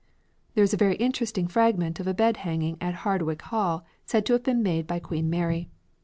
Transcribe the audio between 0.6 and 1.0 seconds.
is a very